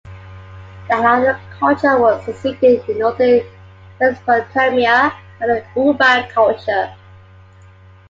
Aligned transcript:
The 0.89 0.95
Halaf 0.95 1.39
culture 1.59 1.95
was 1.99 2.25
succeeded 2.25 2.89
in 2.89 2.97
northern 2.97 3.43
Mesopotamia 3.99 5.13
by 5.39 5.45
the 5.45 5.63
Ubaid 5.75 6.27
culture. 6.31 6.95